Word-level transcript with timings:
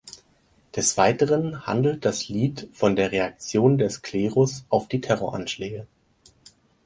Des 0.75 0.97
Weiteren 0.97 1.67
handelt 1.67 2.05
das 2.05 2.27
Lied 2.27 2.67
von 2.73 2.95
der 2.95 3.11
Reaktion 3.11 3.77
des 3.77 4.01
Klerus 4.01 4.65
auf 4.69 4.87
die 4.87 4.99
Terroranschläge. 4.99 5.85